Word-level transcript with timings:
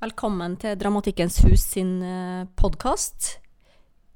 Velkommen 0.00 0.54
til 0.56 0.78
Dramatikkens 0.80 1.42
hus 1.44 1.60
sin 1.74 1.98
podkast. 2.56 3.34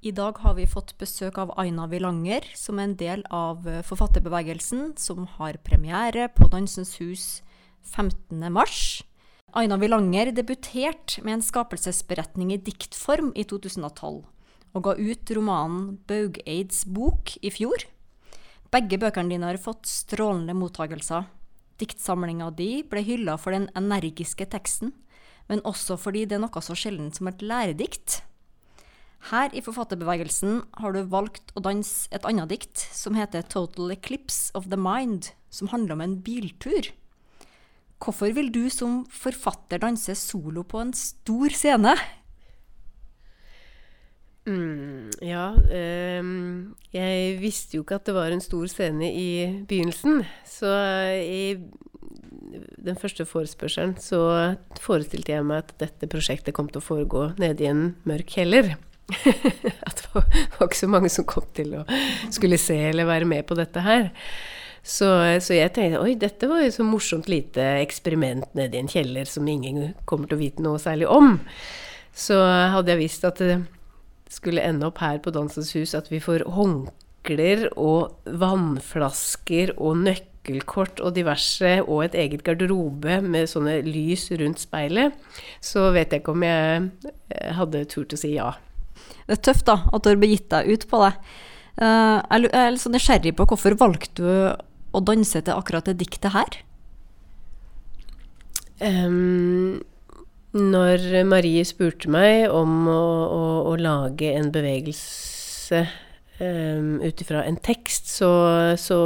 I 0.01 0.15
dag 0.17 0.39
har 0.41 0.55
vi 0.57 0.65
fått 0.65 0.95
besøk 0.97 1.37
av 1.43 1.51
Aina 1.61 1.85
Villanger, 1.93 2.47
som 2.57 2.81
er 2.81 2.87
en 2.89 2.95
del 2.97 3.25
av 3.29 3.69
eh, 3.69 3.83
forfatterbevegelsen, 3.85 4.95
som 4.97 5.27
har 5.35 5.59
premiere 5.61 6.31
på 6.33 6.49
Dansens 6.49 6.95
Hus 7.03 7.27
15.3. 7.85 9.05
Aina 9.61 9.77
Villanger 9.77 10.33
debuterte 10.33 11.21
med 11.21 11.35
en 11.37 11.45
skapelsesberetning 11.45 12.57
i 12.57 12.61
diktform 12.65 13.35
i 13.37 13.45
2012, 13.45 14.23
og 14.25 14.89
ga 14.89 14.97
ut 14.97 15.37
romanen 15.37 15.99
Baugeids 16.09 16.87
bok 16.89 17.37
i 17.45 17.53
fjor. 17.53 17.85
Begge 18.73 19.03
bøkene 19.05 19.37
dine 19.37 19.53
har 19.53 19.61
fått 19.61 19.85
strålende 19.85 20.57
mottagelser. 20.57 21.29
Diktsamlinga 21.77 22.55
di 22.57 22.79
ble 22.89 23.05
hylla 23.05 23.37
for 23.37 23.53
den 23.53 23.69
energiske 23.77 24.49
teksten 24.49 24.97
men 25.51 25.63
også 25.69 25.99
fordi 26.01 26.25
det 26.29 26.39
er 26.39 26.45
noe 26.47 26.63
så 26.65 26.77
sjeldent 26.79 27.19
som 27.19 27.29
et 27.31 27.43
læredikt. 27.45 28.23
Her 29.31 29.55
i 29.57 29.63
forfatterbevegelsen 29.65 30.59
har 30.81 30.93
du 30.93 31.01
valgt 31.09 31.55
å 31.57 31.63
danse 31.65 32.11
et 32.13 32.27
annet 32.29 32.51
dikt 32.53 32.83
som 32.93 33.17
heter 33.17 33.47
Total 33.49 33.95
Eclipse 33.95 34.53
of 34.57 34.69
the 34.69 34.77
Mind, 34.81 35.33
som 35.49 35.71
handler 35.73 35.97
om 35.97 36.05
en 36.05 36.19
biltur. 36.25 36.91
Hvorfor 38.05 38.35
vil 38.37 38.51
du 38.53 38.67
som 38.69 39.05
forfatter 39.09 39.81
danse 39.81 40.13
solo 40.21 40.65
på 40.69 40.83
en 40.83 40.93
stor 40.93 41.57
scene? 41.57 41.95
Mm, 44.45 45.09
ja 45.25 45.55
eh, 45.73 46.21
Jeg 46.93 47.37
visste 47.41 47.79
jo 47.79 47.85
ikke 47.87 47.97
at 47.97 48.05
det 48.05 48.13
var 48.13 48.35
en 48.35 48.45
stor 48.45 48.69
scene 48.69 49.09
i 49.09 49.29
begynnelsen. 49.65 50.21
Så 50.45 50.69
i 51.25 51.57
den 52.85 52.99
første 53.01 53.25
forespørselen 53.29 53.95
så 54.03 54.21
forestilte 54.83 55.33
jeg 55.33 55.47
meg 55.47 55.65
at 55.65 55.77
dette 55.81 56.09
prosjektet 56.11 56.55
kom 56.57 56.69
til 56.71 56.83
å 56.83 56.85
foregå 56.85 57.29
nede 57.41 57.65
i 57.65 57.71
en 57.71 57.85
mørk 58.09 58.37
kjeller. 58.37 58.75
at 59.89 60.01
det 60.01 60.11
var, 60.15 60.27
var, 60.57 60.67
ikke 60.67 60.81
så 60.81 60.91
mange 60.91 61.13
som 61.13 61.27
kom 61.29 61.47
til 61.57 61.75
å 61.81 61.85
skulle 62.33 62.61
se 62.61 62.77
eller 62.91 63.09
være 63.09 63.29
med 63.29 63.47
på 63.49 63.57
dette 63.59 63.85
her. 63.85 64.11
Så, 64.85 65.09
så 65.41 65.57
jeg 65.57 65.73
tenkte 65.73 66.03
oi, 66.05 66.13
dette 66.21 66.49
var 66.49 66.61
jo 66.61 66.73
så 66.75 66.85
morsomt 66.85 67.29
lite 67.33 67.63
eksperiment 67.81 68.51
nede 68.57 68.77
i 68.77 68.83
en 68.83 68.91
kjeller 68.91 69.29
som 69.29 69.49
ingen 69.49 69.95
kommer 70.09 70.29
til 70.29 70.37
å 70.37 70.43
vite 70.43 70.65
noe 70.65 70.81
særlig 70.83 71.09
om. 71.09 71.39
Så 72.15 72.37
hadde 72.37 72.93
jeg 72.93 73.01
visst 73.01 73.25
at 73.27 73.41
det 73.41 73.63
skulle 74.33 74.65
ende 74.65 74.91
opp 74.91 75.01
her 75.01 75.23
på 75.25 75.33
Dansens 75.33 75.73
Hus 75.77 75.95
at 75.97 76.11
vi 76.13 76.21
får 76.23 76.45
håndklær 76.53 77.71
og 77.81 78.29
vannflasker 78.29 79.77
og 79.79 80.05
nøkler 80.05 80.34
nøkkelkort 80.45 81.01
og 81.01 81.15
diverse, 81.15 81.83
og 81.87 82.05
et 82.05 82.15
eget 82.15 82.45
garderobe 82.45 83.21
med 83.23 83.49
sånne 83.49 83.83
lys 83.83 84.31
rundt 84.33 84.61
speilet, 84.61 85.13
så 85.61 85.91
vet 85.93 86.13
jeg 86.13 86.23
ikke 86.23 86.35
om 86.35 86.43
jeg 86.45 86.91
eh, 87.31 87.53
hadde 87.55 87.85
turt 87.87 88.13
å 88.13 88.17
si 88.17 88.35
ja. 88.37 88.53
Det 89.27 89.39
er 89.39 89.43
tøft, 89.43 89.67
da, 89.67 89.81
at 89.93 90.05
du 90.05 90.11
har 90.11 90.21
begitt 90.21 90.51
deg 90.51 90.69
ut 90.69 90.87
på 90.89 91.01
det. 91.03 91.13
Eh, 91.81 92.21
jeg 92.21 92.53
er 92.53 92.71
litt 92.71 92.83
sånn 92.83 92.95
nysgjerrig 92.95 93.35
på 93.37 93.49
hvorfor 93.49 93.77
valgte 93.81 94.23
du 94.23 94.31
å 94.95 95.01
danse 95.01 95.41
til 95.41 95.57
akkurat 95.57 95.89
det 95.89 95.99
diktet 95.99 96.35
her? 96.35 96.61
Um, 98.85 99.81
når 100.55 101.25
Marie 101.27 101.65
spurte 101.67 102.11
meg 102.11 102.51
om 102.53 102.85
å, 102.91 103.03
å, 103.25 103.45
å 103.71 103.77
lage 103.79 104.35
en 104.35 104.51
bevegelse 104.55 105.87
um, 106.41 106.99
ut 107.03 107.21
ifra 107.23 107.45
en 107.45 107.59
tekst, 107.63 108.09
så, 108.11 108.31
så, 108.81 108.99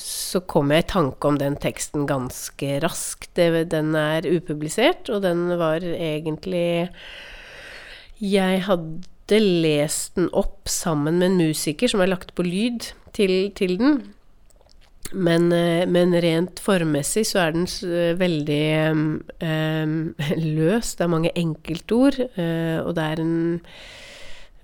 så, 0.00 0.42
kom 0.48 0.72
jeg 0.72 0.84
i 0.84 0.90
tanke 0.92 1.28
om 1.28 1.38
den 1.40 1.58
teksten 1.60 2.06
ganske 2.10 2.78
raskt. 2.84 3.34
Den 3.36 3.94
er 3.98 4.28
upublisert, 4.28 5.10
og 5.12 5.24
den 5.26 5.48
var 5.60 5.84
egentlig 5.84 6.90
Jeg 8.22 8.64
hadde 8.68 9.38
lest 9.42 10.18
den 10.18 10.28
opp 10.36 10.68
sammen 10.68 11.20
med 11.20 11.30
en 11.30 11.38
musiker 11.40 11.88
som 11.88 12.02
har 12.02 12.10
lagt 12.12 12.34
på 12.36 12.44
lyd 12.44 12.92
til, 13.16 13.52
til 13.56 13.78
den. 13.80 14.02
Men, 15.12 15.52
eh, 15.52 15.84
men, 15.88 16.14
rent 16.24 16.60
formmessig 16.62 17.26
så 17.28 17.42
er 17.42 17.56
den 17.56 17.66
veldig 18.18 18.66
um, 18.92 20.14
løs. 20.56 20.94
Det 20.96 21.04
er 21.04 21.12
mange 21.12 21.32
enkeltord, 21.36 22.16
uh, 22.38 22.78
og 22.84 22.94
det 22.96 23.08
er 23.08 23.24
en 23.24 23.34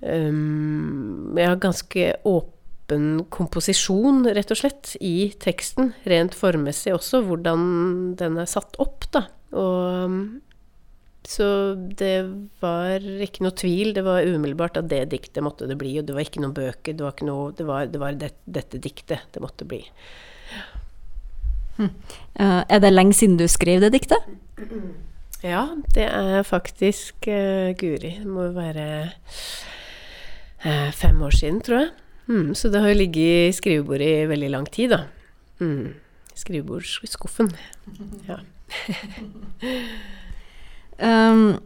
um, 0.01 1.37
har 1.39 1.61
ganske 1.63 2.11
åpen 2.29 3.25
komposisjon, 3.35 4.25
rett 4.35 4.53
og 4.55 4.61
slett, 4.63 4.95
i 5.05 5.31
teksten. 5.41 5.93
Rent 6.09 6.37
formmessig 6.39 6.95
også, 6.97 7.23
hvordan 7.27 7.65
den 8.21 8.39
er 8.41 8.49
satt 8.51 8.79
opp, 8.83 9.09
da. 9.15 9.27
Og 9.57 10.39
så 11.29 11.47
det 11.77 12.23
var 12.63 13.05
ikke 13.05 13.45
noe 13.45 13.53
tvil. 13.53 13.93
Det 13.97 14.05
var 14.07 14.25
umiddelbart 14.25 14.79
at 14.81 14.89
det 14.89 15.03
diktet 15.13 15.45
måtte 15.45 15.69
det 15.69 15.77
bli. 15.81 15.99
Og 16.01 16.07
det 16.09 16.15
var 16.17 16.25
ikke 16.25 16.41
noen 16.41 16.57
bøker. 16.57 16.97
Det 16.97 17.05
var, 17.05 17.21
noe, 17.29 17.51
det 17.57 17.67
var, 17.69 17.91
det 17.93 18.01
var 18.01 18.17
det, 18.17 18.33
dette 18.49 18.81
diktet 18.81 19.27
det 19.35 19.43
måtte 19.45 19.69
bli. 19.69 19.83
Uh, 21.79 22.65
er 22.65 22.81
det 22.81 22.95
lenge 22.95 23.15
siden 23.15 23.37
du 23.39 23.45
skrev 23.51 23.85
det 23.85 23.93
diktet? 23.95 24.25
Ja, 25.45 25.69
det 25.95 26.09
er 26.09 26.49
faktisk 26.49 27.29
uh, 27.29 27.77
Guri. 27.79 28.17
Det 28.23 28.33
må 28.33 28.49
være 28.57 28.89
eh, 30.65 30.91
fem 30.95 31.23
år 31.23 31.35
siden, 31.35 31.61
tror 31.65 31.83
jeg. 31.83 31.91
Mm, 32.29 32.55
så 32.55 32.69
det 32.69 32.83
har 32.83 32.93
jo 32.93 33.01
ligget 33.01 33.49
i 33.49 33.57
skrivebordet 33.57 34.09
i 34.09 34.29
veldig 34.29 34.51
lang 34.53 34.67
tid, 34.73 34.93
da. 34.93 35.01
Mm. 35.61 35.95
Skrivebordsskuffen. 36.39 37.51
Ja. 38.29 38.39
um, 41.33 41.57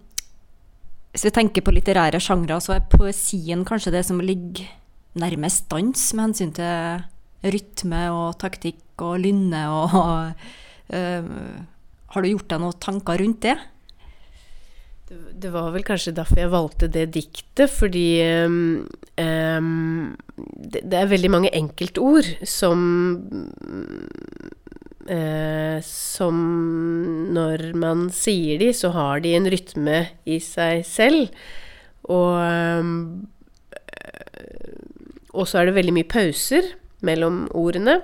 hvis 1.12 1.26
vi 1.26 1.34
tenker 1.34 1.66
på 1.66 1.74
litterære 1.74 2.20
sjangre, 2.22 2.60
så 2.62 2.76
er 2.76 2.92
poesien 2.92 3.66
kanskje 3.68 3.94
det 3.96 4.04
som 4.08 4.22
ligger 4.22 4.70
nærmest 5.18 5.66
dans 5.68 6.14
med 6.14 6.30
hensyn 6.30 6.54
til 6.56 7.02
rytme 7.42 8.06
og 8.14 8.38
taktikk 8.40 9.02
og 9.02 9.18
lynne 9.24 9.66
og 9.68 9.92
uh, 10.92 10.92
Har 12.12 12.20
du 12.20 12.28
gjort 12.28 12.50
deg 12.50 12.60
noen 12.60 12.76
tanker 12.76 13.22
rundt 13.22 13.40
det? 13.40 13.54
Det 15.12 15.50
var 15.52 15.72
vel 15.74 15.84
kanskje 15.86 16.14
derfor 16.16 16.38
jeg 16.40 16.52
valgte 16.52 16.88
det 16.92 17.06
diktet, 17.14 17.70
fordi 17.72 18.22
um, 18.46 18.84
um, 19.20 20.14
det, 20.36 20.82
det, 20.84 20.98
er 20.98 21.10
veldig 21.10 21.30
mange 21.32 21.50
enkeltord 21.56 22.28
som 22.48 22.78
uh, 25.10 25.78
Som 25.82 26.38
når 27.34 27.72
man 27.76 28.06
sier 28.14 28.62
de, 28.62 28.70
så 28.76 28.92
har 28.94 29.20
de 29.24 29.34
en 29.36 29.50
rytme 29.52 29.98
i 30.24 30.38
seg 30.40 30.86
selv. 30.86 31.28
Og 32.08 32.38
um, 32.38 33.28
Og 35.32 35.48
så 35.48 35.58
er 35.58 35.68
det 35.68 35.78
veldig 35.78 35.94
mye 35.96 36.08
pauser 36.08 36.74
mellom 37.02 37.46
ordene. 37.56 38.00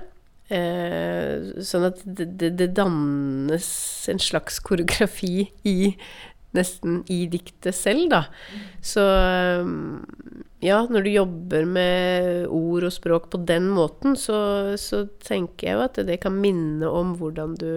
Eh, 0.49 1.61
sånn 1.61 1.85
at 1.91 1.99
det, 2.07 2.25
det, 2.41 2.55
det, 2.57 2.71
dannes 2.73 3.69
en 4.09 4.21
slags 4.23 4.57
koreografi 4.65 5.51
i 5.69 5.93
nesten 6.57 7.03
i 7.13 7.27
diktet 7.31 7.77
selv, 7.77 8.09
da. 8.13 8.23
Så 8.85 9.05
ja, 10.65 10.81
når 10.91 11.05
du 11.05 11.11
jobber 11.13 11.69
med 11.69 12.47
ord 12.55 12.89
og 12.89 12.95
språk 12.95 13.29
på 13.33 13.43
den 13.49 13.69
måten, 13.75 14.17
så, 14.19 14.75
så 14.81 15.05
tenker 15.25 15.69
jeg 15.69 15.79
jo 15.79 15.85
at 15.85 16.01
det 16.09 16.21
kan 16.25 16.39
minne 16.41 16.89
om 16.89 17.15
hvordan 17.21 17.57
du 17.61 17.73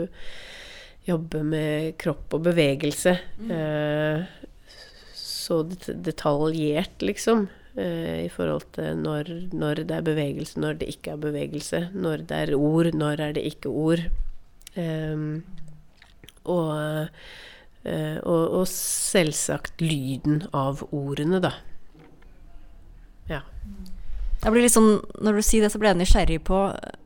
jobber 1.08 1.44
med 1.46 1.98
kropp 2.02 2.38
og 2.38 2.46
bevegelse. 2.48 3.18
Mm. 3.42 3.52
Eh, 3.58 4.70
så 5.18 5.64
detaljert, 5.66 7.02
liksom. 7.04 7.50
Eh, 7.76 8.26
I 8.26 8.32
forhold 8.32 8.70
til 8.78 9.02
når, 9.02 9.30
når, 9.52 9.84
det 9.90 9.98
er 9.98 10.06
bevegelse, 10.06 10.62
når 10.62 10.82
det 10.82 10.92
ikke 10.96 11.16
er 11.16 11.24
bevegelse. 11.28 11.88
Når 11.94 12.28
det 12.30 12.44
er 12.46 12.58
ord, 12.58 12.94
når 12.96 13.26
er 13.28 13.38
det 13.38 13.46
ikke 13.52 13.74
ord. 13.74 14.06
Eh, 14.80 15.26
og 16.50 16.70
Eh, 16.72 17.08
og, 17.82 18.44
og, 18.62 18.66
selvsagt 18.70 19.82
lyden 19.82 20.44
av 20.54 20.84
ordene, 20.94 21.40
da. 21.42 21.56
Ja. 23.30 23.42
Jeg 24.42 24.54
blir 24.54 24.66
litt 24.66 24.74
sånn, 24.74 24.96
Når 25.22 25.38
du 25.38 25.46
sier 25.46 25.66
det, 25.66 25.72
så 25.74 25.82
blir 25.82 25.92
jeg 25.92 26.02
nysgjerrig 26.02 26.40
på 26.48 26.62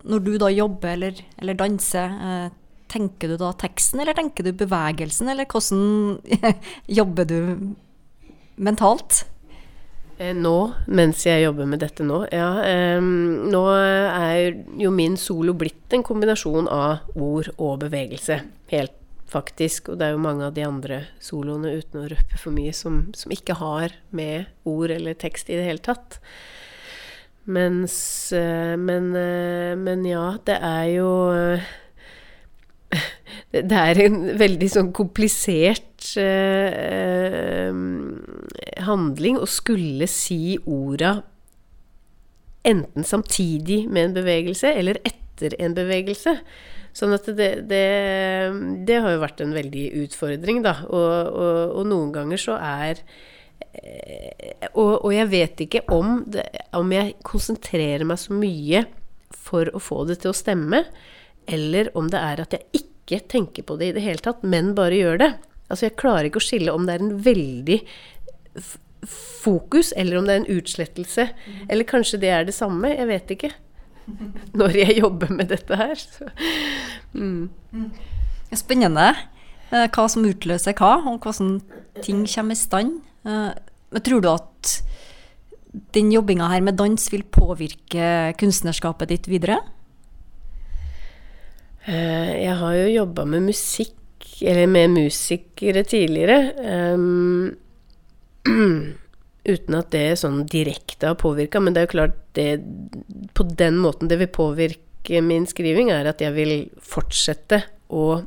Når 0.07 0.23
du 0.23 0.33
da 0.41 0.51
jobber 0.53 0.93
eller, 0.95 1.19
eller 1.41 1.59
danser, 1.59 2.15
eh, 2.15 2.47
tenker 2.91 3.33
du 3.33 3.37
da 3.41 3.51
teksten, 3.59 3.99
eller 3.99 4.15
tenker 4.15 4.45
du 4.45 4.53
bevegelsen, 4.55 5.27
eller 5.31 5.47
hvordan 5.49 6.19
jobber 6.99 7.27
du 7.27 7.39
mentalt? 8.55 9.25
Eh, 10.15 10.31
nå, 10.37 10.55
mens 10.87 11.25
jeg 11.27 11.43
jobber 11.43 11.67
med 11.67 11.81
dette 11.83 12.05
nå, 12.07 12.21
ja. 12.31 12.51
Eh, 12.63 13.01
nå 13.01 13.63
er 13.75 14.61
jo 14.79 14.93
min 14.95 15.17
solo 15.19 15.57
blitt 15.57 15.97
en 15.97 16.05
kombinasjon 16.07 16.69
av 16.71 17.09
ord 17.19 17.51
og 17.57 17.81
bevegelse. 17.83 18.39
Helt 18.71 18.95
faktisk. 19.31 19.89
Og 19.91 19.99
det 19.99 20.07
er 20.07 20.15
jo 20.15 20.23
mange 20.23 20.45
av 20.47 20.55
de 20.55 20.65
andre 20.65 21.01
soloene, 21.23 21.75
uten 21.79 22.03
å 22.03 22.09
røpe 22.11 22.39
for 22.41 22.55
mye, 22.55 22.73
som, 22.75 23.07
som, 23.17 23.33
ikke 23.33 23.57
har 23.61 23.95
med 24.15 24.51
ord 24.67 24.93
eller 24.95 25.17
tekst 25.19 25.49
i 25.49 25.57
det 25.59 25.65
hele 25.67 25.83
tatt. 25.85 26.19
Mens 27.45 28.33
eh, 28.33 28.73
Men, 28.77 29.11
eh, 29.15 29.75
men 29.77 30.05
ja, 30.09 30.37
det 30.47 30.55
er 30.65 30.85
jo 30.95 31.09
Det 33.69 33.77
er 33.77 33.99
en 34.01 34.17
veldig 34.39 34.69
sånn 34.71 34.89
komplisert 34.95 36.07
eh, 36.17 37.69
handling 38.87 39.37
å 39.37 39.45
skulle 39.49 40.07
si 40.09 40.57
orda 40.65 41.19
enten 42.65 43.05
samtidig 43.05 43.85
med 43.89 44.09
en 44.09 44.17
bevegelse 44.17 44.73
eller 44.73 44.99
etter 45.03 45.24
en 45.43 45.75
bevegelse. 45.77 46.37
Sånn 46.95 47.15
at 47.15 47.27
det, 47.35 47.49
det, 47.67 47.85
det 48.87 48.99
har 49.03 49.15
jo 49.15 49.23
vært 49.23 49.41
en 49.43 49.55
veldig 49.55 49.85
utfordring, 50.05 50.61
da. 50.63 50.77
Og, 50.87 51.31
og, 51.35 51.73
og 51.81 51.89
noen 51.91 52.13
ganger 52.15 52.39
så 52.39 52.55
er 52.55 53.01
eh, 53.75 54.69
og, 54.71 55.01
og, 55.01 55.09
jeg 55.11 55.27
vet 55.33 55.65
ikke 55.67 55.83
om, 55.91 56.21
det, 56.31 56.45
om 56.77 56.93
jeg 56.95 57.17
konsentrerer 57.27 58.07
meg 58.07 58.21
så 58.21 58.37
mye 58.37 58.85
for 59.35 59.69
å 59.75 59.81
få 59.83 60.05
det 60.07 60.21
til 60.23 60.31
å 60.31 60.37
stemme, 60.37 60.85
eller 61.45 61.91
om 61.99 62.07
det 62.09 62.21
er 62.21 62.45
at 62.45 62.55
jeg 62.55 62.85
ikke 62.85 63.21
tenker 63.29 63.67
på 63.67 63.75
det 63.77 63.91
i 63.91 63.97
det 63.99 64.05
hele 64.05 64.23
tatt, 64.23 64.41
men 64.47 64.71
bare 64.77 64.97
gjør 64.97 65.21
det. 65.21 65.31
Altså 65.67 65.89
jeg 65.89 65.99
klarer 65.99 66.29
ikke 66.29 66.41
å 66.41 66.47
skille 66.47 66.73
om 66.73 66.87
det 66.87 66.95
er 66.95 67.03
en 67.03 67.15
veldig 67.25 67.79
fokus, 69.09 69.91
eller 69.97 70.17
om 70.17 70.25
det 70.25 70.33
er 70.33 70.41
en 70.43 70.57
utslettelse. 70.57 71.27
Eller 71.69 71.87
kanskje 71.89 72.21
det 72.21 72.31
er 72.33 72.47
det 72.47 72.55
samme. 72.55 72.93
Jeg 72.93 73.09
vet 73.09 73.35
ikke. 73.35 73.51
Når 74.59 74.77
jeg 74.77 74.99
jobber 74.99 75.31
med 75.33 75.49
dette 75.53 75.77
her. 75.79 76.01
Mm. 77.13 77.49
Spennende 78.55 79.07
eh, 79.71 79.87
hva 79.89 80.07
som 80.11 80.27
utløser 80.27 80.75
hva, 80.77 80.97
og 81.09 81.25
hvordan 81.25 81.59
ting 82.05 82.25
kommer 82.29 82.55
i 82.55 82.59
stand. 82.59 82.99
Eh, 83.25 83.51
men 83.95 84.05
tror 84.05 84.23
du 84.23 84.29
at 84.33 84.75
den 85.95 86.11
jobbinga 86.13 86.47
her 86.51 86.63
med 86.63 86.77
dans 86.79 87.11
vil 87.11 87.25
påvirke 87.27 88.35
kunstnerskapet 88.39 89.11
ditt 89.11 89.29
videre? 89.31 89.59
Eh, 91.85 92.31
jeg 92.45 92.55
har 92.61 92.79
jo 92.79 92.95
jobba 92.95 93.25
med 93.29 93.49
musikk, 93.51 93.97
eller 94.41 94.67
med 94.67 94.95
musikere 94.95 95.83
tidligere. 95.87 96.39
Um, 96.95 97.55
uten 99.45 99.77
at 99.77 99.91
det 99.93 100.19
sånn 100.21 100.43
direkte 100.49 101.11
har 101.11 101.19
påvirka. 101.21 101.61
Men 101.61 101.75
det 101.75 101.83
er 101.83 101.87
jo 101.87 101.95
klart 101.95 102.19
det 102.35 102.49
På 103.35 103.45
den 103.47 103.77
måten 103.79 104.09
det 104.11 104.19
vil 104.19 104.31
påvirke 104.31 105.21
min 105.21 105.45
skriving, 105.47 105.91
er 105.93 106.07
at 106.09 106.21
jeg 106.23 106.33
vil 106.35 106.55
fortsette 106.81 107.61
å 107.93 108.23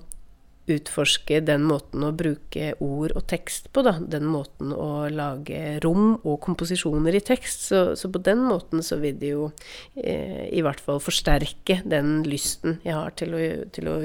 utforske 0.69 1.41
den 1.45 1.65
måten 1.65 2.05
å 2.05 2.11
bruke 2.17 2.75
ord 2.85 3.15
og 3.17 3.25
tekst 3.31 3.71
på, 3.73 3.83
da. 3.87 3.95
Den 4.01 4.27
måten 4.29 4.73
å 4.75 5.09
lage 5.13 5.79
rom 5.85 6.19
og 6.19 6.39
komposisjoner 6.45 7.17
i 7.17 7.23
tekst. 7.25 7.65
Så, 7.71 7.83
så 7.97 8.11
på 8.13 8.21
den 8.25 8.45
måten 8.45 8.85
så 8.85 9.01
vil 9.01 9.17
det 9.21 9.33
jo 9.33 9.49
eh, 9.97 10.45
i 10.53 10.63
hvert 10.65 10.83
fall 10.85 11.01
forsterke 11.03 11.81
den 11.89 12.21
lysten 12.29 12.79
jeg 12.85 12.97
har 12.97 13.17
til 13.19 13.37
å, 13.37 13.43
til 13.75 13.91
å 13.91 13.99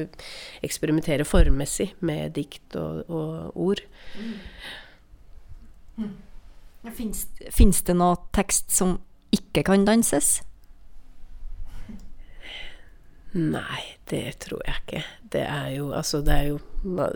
eksperimentere 0.63 1.27
formmessig 1.27 1.92
med 2.06 2.36
dikt 2.38 2.80
og, 2.80 3.04
og 3.12 3.65
ord. 3.68 3.83
Mm. 6.00 6.13
Fins 6.92 7.84
det 7.88 7.96
noe 7.96 8.18
tekst 8.36 8.74
som 8.76 8.98
ikke 9.34 9.64
kan 9.70 9.86
danses? 9.88 10.42
Nei, 13.34 13.82
det 14.12 14.38
tror 14.44 14.62
jeg 14.68 14.82
ikke. 14.84 15.02
Det 15.34 15.42
er 15.42 15.72
jo 15.74 15.88
altså 15.96 16.20
det 16.22 16.34
er 16.36 16.52
jo 16.52 16.60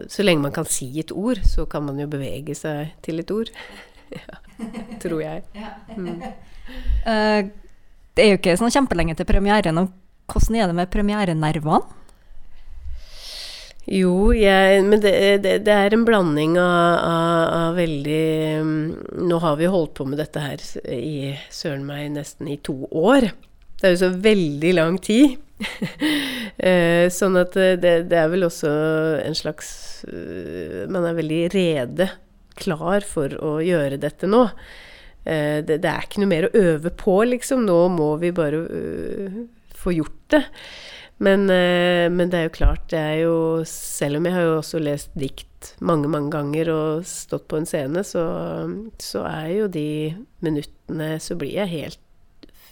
Så 0.10 0.24
lenge 0.24 0.42
man 0.42 0.54
kan 0.56 0.66
si 0.66 0.88
et 1.00 1.12
ord, 1.12 1.44
så 1.46 1.68
kan 1.70 1.84
man 1.86 2.00
jo 2.00 2.08
bevege 2.10 2.56
seg 2.56 2.96
til 3.06 3.20
et 3.20 3.32
ord. 3.32 3.52
ja, 4.18 4.42
tror 5.04 5.22
jeg. 5.22 5.44
Mm. 5.98 6.20
Uh, 7.08 7.48
det 8.18 8.26
er 8.26 8.34
jo 8.34 8.38
ikke 8.42 8.58
sånn 8.60 8.74
kjempelenge 8.74 9.14
til 9.16 9.26
premieren. 9.26 9.78
Hvordan 10.28 10.58
er 10.60 10.68
det 10.68 10.76
med 10.76 10.90
premierenervene? 10.92 11.80
Jo, 13.88 14.34
jeg, 14.36 14.82
men 14.84 15.00
det, 15.00 15.14
det, 15.46 15.54
det, 15.64 15.72
er 15.72 15.94
en 15.96 16.04
blanding 16.04 16.58
av, 16.60 16.98
av, 17.08 17.44
av, 17.56 17.78
veldig 17.78 19.24
Nå 19.24 19.38
har 19.40 19.56
vi 19.62 19.70
holdt 19.72 19.94
på 19.96 20.08
med 20.12 20.20
dette 20.20 20.44
her 20.44 20.64
i 20.92 21.32
søren 21.56 21.86
meg 21.88 22.10
nesten 22.18 22.50
i 22.52 22.58
to 22.60 22.76
år. 22.92 23.30
Det 23.80 23.88
er 23.88 23.94
jo 23.94 24.02
så 24.02 24.10
veldig 24.12 24.74
lang 24.78 25.02
tid. 25.04 25.38
Eh, 26.58 27.06
sånn 27.14 27.36
at 27.38 27.54
det, 27.54 27.92
det, 28.10 28.18
er 28.18 28.32
vel 28.32 28.48
også 28.48 28.70
en 29.22 29.36
slags 29.38 29.68
eh, 30.10 30.88
Man 30.90 31.06
er 31.06 31.14
veldig 31.14 31.42
rede, 31.54 32.08
klar 32.58 33.06
for 33.06 33.36
å 33.46 33.52
gjøre 33.62 34.00
dette 34.02 34.26
nå. 34.26 34.42
Eh, 35.22 35.62
det, 35.62 35.78
er 35.86 36.08
ikke 36.08 36.24
noe 36.24 36.32
mer 36.32 36.48
å 36.48 36.52
øve 36.58 36.90
på, 36.98 37.20
liksom. 37.30 37.62
Nå 37.70 37.78
må 37.94 38.10
vi 38.24 38.34
bare 38.34 38.64
få 39.78 39.94
gjort 40.00 40.34
det. 40.34 40.42
Men, 41.18 41.50
eh, 41.50 42.10
men, 42.14 42.30
det 42.30 42.38
er 42.40 42.46
jo 42.46 42.58
klart, 42.60 42.84
det 42.94 43.00
er 43.02 43.16
jo 43.24 43.38
Selv 43.66 44.20
om 44.20 44.28
jeg 44.28 44.36
har 44.36 44.44
jo 44.46 44.58
også 44.60 44.82
lest 44.82 45.16
dikt 45.18 45.72
mange, 45.82 46.06
mange 46.14 46.30
ganger 46.36 46.70
og 46.70 47.08
stått 47.10 47.48
på 47.50 47.58
en 47.58 47.66
scene, 47.66 48.04
så, 48.06 48.24
så 49.02 49.24
er 49.26 49.48
jo 49.56 49.70
de 49.74 49.90
minuttene 50.46 51.16
Så 51.24 51.38
blir 51.40 51.56
jeg 51.58 51.74
helt 51.74 52.04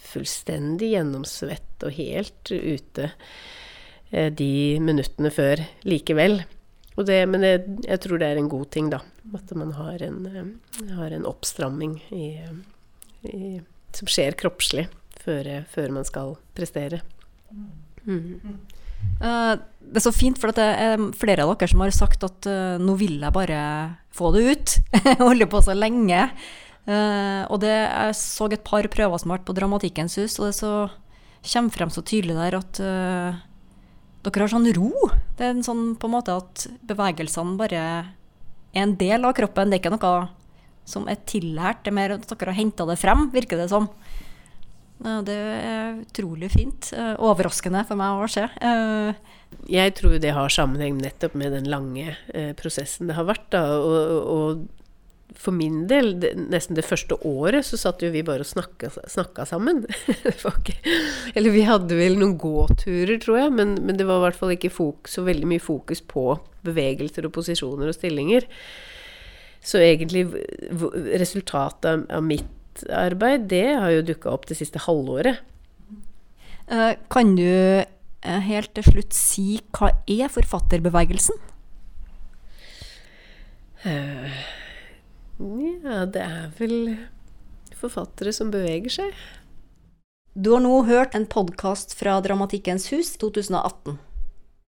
fullstendig 0.06 0.92
gjennomsvett 0.94 1.82
og 1.84 1.96
helt 1.98 2.52
ute 2.52 3.08
eh, 4.14 4.30
de 4.32 4.78
minuttene 4.80 5.32
før 5.34 5.60
likevel. 5.84 6.38
Det, 6.96 7.18
men 7.28 7.42
det, 7.44 7.50
jeg 7.84 8.00
tror 8.00 8.22
det 8.22 8.30
er 8.30 8.40
en 8.40 8.48
god 8.48 8.70
ting, 8.72 8.86
da. 8.94 9.02
At 9.36 9.50
man 9.58 9.74
har 9.76 10.00
en, 10.06 10.22
eh, 10.30 10.94
har 10.96 11.12
en 11.12 11.26
oppstramming 11.28 11.98
i, 12.14 12.30
i, 13.28 13.50
som 13.98 14.08
skjer 14.08 14.38
kroppslig 14.40 14.86
før, 15.20 15.50
før 15.74 15.92
man 15.98 16.08
skal 16.08 16.38
prestere. 16.56 17.02
Uh, 19.16 19.56
det 19.80 20.00
er 20.00 20.04
så 20.04 20.12
fint, 20.14 20.38
for 20.38 20.52
det 20.54 20.64
er 20.64 21.00
flere 21.16 21.44
av 21.44 21.54
dere 21.54 21.70
som 21.70 21.82
har 21.84 21.94
sagt 21.94 22.26
at 22.26 22.48
uh, 22.50 22.76
nå 22.82 22.96
vil 23.00 23.18
jeg 23.22 23.34
bare 23.34 23.58
få 24.14 24.32
det 24.34 24.44
ut. 24.50 24.76
Holder 25.26 25.50
på 25.50 25.62
så 25.64 25.76
lenge. 25.76 26.28
Uh, 26.86 27.42
og 27.50 27.60
det, 27.64 27.72
jeg 27.72 28.18
så 28.18 28.48
et 28.50 28.64
par 28.66 28.86
prøver 28.92 29.22
som 29.22 29.32
har 29.32 29.40
vært 29.40 29.48
på 29.48 29.56
Dramatikkens 29.56 30.18
hus, 30.20 30.38
og 30.38 30.50
det 30.50 30.56
så, 30.58 30.72
kommer 31.46 31.74
frem 31.74 31.92
så 31.94 32.02
tydelig 32.02 32.34
der 32.34 32.56
at 32.58 32.78
dere 34.26 34.42
har 34.42 34.50
sånn 34.50 34.66
ro. 34.74 34.90
Det 35.38 35.46
er 35.46 35.52
en 35.54 35.66
sånn 35.66 35.84
på 35.94 36.08
en 36.08 36.16
måte 36.16 36.34
at 36.34 36.66
bevegelsene 36.88 37.54
bare 37.60 37.82
er 37.86 38.82
en 38.82 38.96
del 38.98 39.22
av 39.24 39.36
kroppen. 39.38 39.70
Det 39.70 39.78
er 39.78 39.84
ikke 39.84 39.94
noe 39.94 40.26
som 40.86 41.06
er 41.10 41.20
tillært. 41.28 41.84
Det 41.84 41.92
er 41.92 41.98
mer 41.98 42.16
at 42.16 42.26
dere 42.32 42.50
har 42.50 42.58
henta 42.58 42.86
det 42.90 42.98
frem, 42.98 43.28
virker 43.34 43.62
det 43.62 43.68
som. 43.70 43.86
Det 44.96 45.34
er 45.36 45.98
utrolig 46.00 46.48
fint. 46.54 46.88
Eh, 46.96 47.12
overraskende 47.20 47.82
for 47.88 48.00
meg 48.00 48.22
å 48.22 48.30
se. 48.30 48.46
Eh, 48.64 49.18
jeg 49.70 49.92
tror 49.98 50.16
det 50.22 50.32
har 50.34 50.52
sammenheng 50.52 50.96
nettopp 51.02 51.36
med 51.36 51.52
den 51.52 51.68
lange 51.70 52.16
eh, 52.32 52.54
prosessen 52.56 53.10
det 53.10 53.18
har 53.18 53.28
vært. 53.28 53.50
Da. 53.52 53.62
Og, 53.76 54.32
og, 54.32 54.64
for 55.36 55.52
min 55.52 55.82
del, 55.90 56.14
nesten 56.48 56.78
det 56.78 56.86
første 56.86 57.18
året, 57.28 57.66
så 57.68 57.76
satt 57.76 58.00
jo 58.00 58.08
vi 58.14 58.22
bare 58.24 58.46
og 58.46 58.48
snakka, 58.48 58.88
snakka 59.10 59.44
sammen. 59.44 59.84
Eller 61.36 61.52
vi 61.52 61.66
hadde 61.68 61.98
vel 61.98 62.16
noen 62.16 62.38
gåturer, 62.40 63.18
tror 63.20 63.42
jeg, 63.42 63.52
men, 63.58 63.76
men 63.84 64.00
det 64.00 64.06
var 64.08 64.22
i 64.22 64.26
hvert 64.28 64.38
fall 64.38 64.54
ikke 64.54 64.72
fokus, 64.72 65.18
så 65.18 65.26
veldig 65.26 65.50
mye 65.50 65.62
fokus 65.62 66.00
på 66.00 66.30
bevegelser 66.64 67.28
og 67.28 67.34
posisjoner 67.36 67.92
og 67.92 67.98
stillinger. 67.98 68.48
Så 69.66 69.82
egentlig 69.82 70.24
resultatet 71.20 72.06
av 72.06 72.24
mitt 72.24 72.55
arbeid, 72.92 73.48
det 73.50 73.76
har 73.80 73.92
jo 73.94 74.06
dukka 74.10 74.32
opp 74.32 74.46
det 74.50 74.58
siste 74.58 74.82
halvåret. 74.84 75.42
Eh, 76.66 76.92
kan 77.12 77.34
du 77.38 77.46
eh, 77.46 78.40
helt 78.48 78.72
til 78.74 78.86
slutt 78.90 79.16
si 79.16 79.60
hva 79.76 79.92
er 80.10 80.32
forfatterbevegelsen? 80.32 81.38
Uh, 83.86 84.32
ja, 85.38 86.00
det 86.10 86.24
er 86.24 86.48
vel 86.58 86.96
forfattere 87.76 88.32
som 88.34 88.50
beveger 88.50 88.90
seg. 88.90 89.20
Du 90.34 90.50
har 90.52 90.64
nå 90.64 90.82
hørt 90.88 91.14
en 91.16 91.28
podkast 91.30 91.94
fra 91.96 92.18
Dramatikkens 92.24 92.90
hus 92.92 93.14
2018. 93.20 94.00